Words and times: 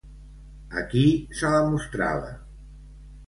A 0.79 0.85
qui 0.93 1.03
se 1.41 1.51
la 1.55 1.61
mostrava? 1.73 2.31